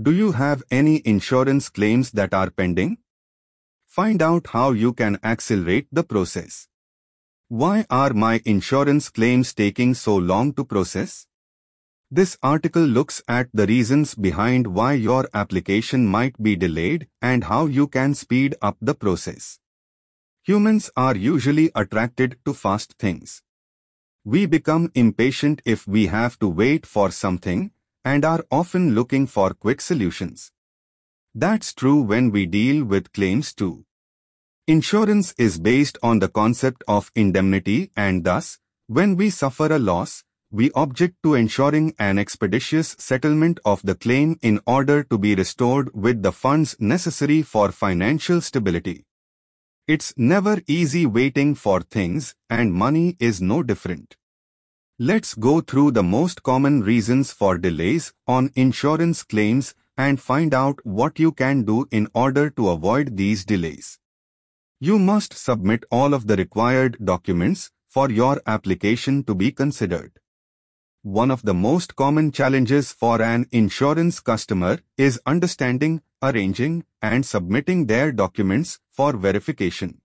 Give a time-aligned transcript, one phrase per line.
[0.00, 2.96] Do you have any insurance claims that are pending?
[3.84, 6.66] Find out how you can accelerate the process.
[7.48, 11.26] Why are my insurance claims taking so long to process?
[12.10, 17.66] This article looks at the reasons behind why your application might be delayed and how
[17.66, 19.58] you can speed up the process.
[20.44, 23.42] Humans are usually attracted to fast things.
[24.24, 27.72] We become impatient if we have to wait for something
[28.04, 30.52] and are often looking for quick solutions.
[31.34, 33.84] That's true when we deal with claims too.
[34.66, 40.24] Insurance is based on the concept of indemnity and thus, when we suffer a loss,
[40.50, 45.90] we object to ensuring an expeditious settlement of the claim in order to be restored
[45.94, 49.06] with the funds necessary for financial stability.
[49.88, 54.16] It's never easy waiting for things and money is no different.
[54.98, 60.84] Let's go through the most common reasons for delays on insurance claims and find out
[60.84, 63.98] what you can do in order to avoid these delays.
[64.80, 70.12] You must submit all of the required documents for your application to be considered.
[71.02, 77.86] One of the most common challenges for an insurance customer is understanding, arranging, and submitting
[77.86, 80.02] their documents for verification.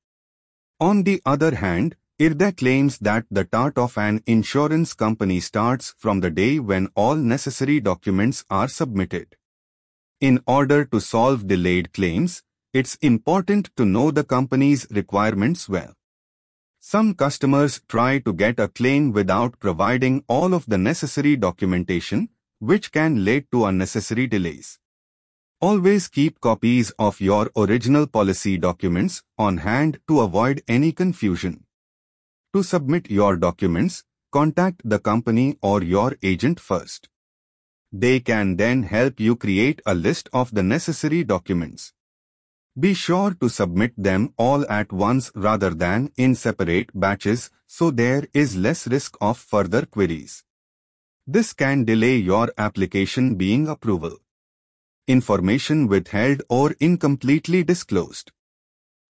[0.80, 6.22] On the other hand, IRDAI claims that the start of an insurance company starts from
[6.22, 9.36] the day when all necessary documents are submitted.
[10.20, 12.42] In order to solve delayed claims,
[12.73, 15.94] it's important to know the company's requirements well.
[16.80, 22.92] Some customers try to get a claim without providing all of the necessary documentation, which
[22.92, 24.80] can lead to unnecessary delays.
[25.62, 31.67] Always keep copies of your original policy documents on hand to avoid any confusion.
[32.53, 37.09] To submit your documents, contact the company or your agent first.
[37.92, 41.94] They can then help you create a list of the necessary documents.
[42.80, 48.27] Be sure to submit them all at once rather than in separate batches so there
[48.33, 50.44] is less risk of further queries.
[51.26, 54.17] This can delay your application being approval.
[55.08, 58.32] Information withheld or incompletely disclosed.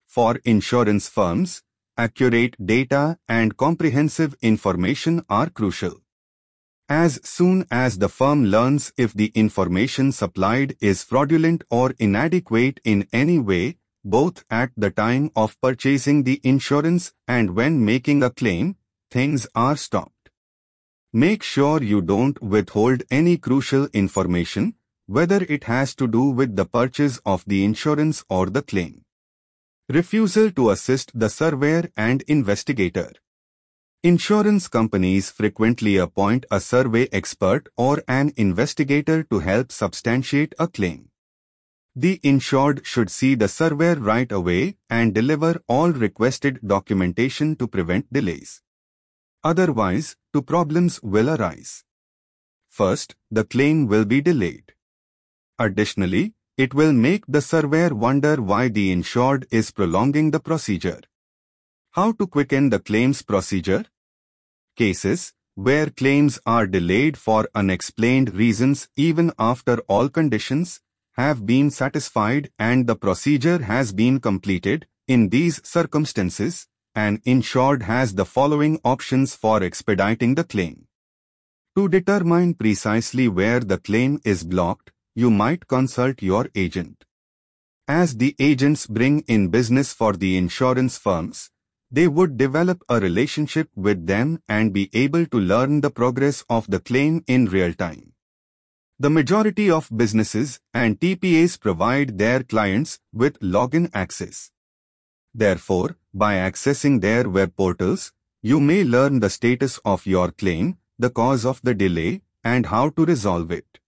[0.06, 1.62] For insurance firms,
[1.98, 6.00] accurate data and comprehensive information are crucial.
[6.88, 13.06] As soon as the firm learns if the information supplied is fraudulent or inadequate in
[13.12, 18.76] any way, both at the time of purchasing the insurance and when making a claim,
[19.10, 20.30] things are stopped.
[21.12, 24.74] Make sure you don't withhold any crucial information,
[25.06, 29.02] whether it has to do with the purchase of the insurance or the claim.
[29.90, 33.10] Refusal to assist the surveyor and investigator.
[34.02, 41.08] Insurance companies frequently appoint a survey expert or an investigator to help substantiate a claim.
[41.96, 48.12] The insured should see the surveyor right away and deliver all requested documentation to prevent
[48.12, 48.60] delays.
[49.42, 51.82] Otherwise, two problems will arise.
[52.68, 54.74] First, the claim will be delayed.
[55.58, 61.00] Additionally, it will make the surveyor wonder why the insured is prolonging the procedure.
[61.92, 63.84] How to quicken the claims procedure?
[64.76, 70.80] Cases where claims are delayed for unexplained reasons even after all conditions
[71.14, 74.86] have been satisfied and the procedure has been completed.
[75.08, 80.86] In these circumstances, an insured has the following options for expediting the claim.
[81.76, 87.04] To determine precisely where the claim is blocked, you might consult your agent.
[87.88, 91.50] As the agents bring in business for the insurance firms,
[91.90, 96.70] they would develop a relationship with them and be able to learn the progress of
[96.70, 98.12] the claim in real time.
[98.98, 104.50] The majority of businesses and TPAs provide their clients with login access.
[105.34, 111.10] Therefore, by accessing their web portals, you may learn the status of your claim, the
[111.10, 113.78] cause of the delay, and how to resolve it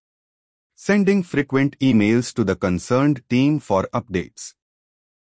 [0.82, 4.54] sending frequent emails to the concerned team for updates.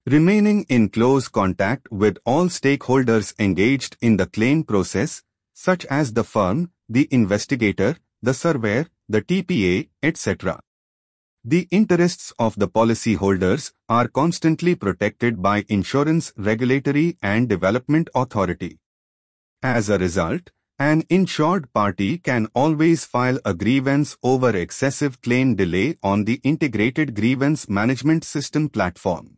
[0.05, 5.23] Remaining in close contact with all stakeholders engaged in the claim process,
[5.55, 10.61] such as the firm, the investigator, the surveyor, the TPA, etc.
[11.43, 18.81] The interests of the policyholders are constantly protected by insurance regulatory and development authority.
[19.63, 20.51] As a result,
[20.81, 27.17] an insured party can always file a grievance over excessive claim delay on the Integrated
[27.17, 29.38] Grievance Management System platform.